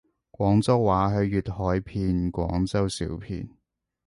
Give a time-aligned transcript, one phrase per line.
[0.31, 3.47] 廣州話係粵海片廣州小片